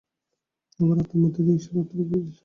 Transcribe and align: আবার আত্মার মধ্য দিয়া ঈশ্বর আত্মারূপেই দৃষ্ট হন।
আবার 0.79 0.97
আত্মার 0.99 1.19
মধ্য 1.23 1.37
দিয়া 1.37 1.57
ঈশ্বর 1.57 1.75
আত্মারূপেই 1.75 2.09
দৃষ্ট 2.15 2.27
হন। 2.27 2.39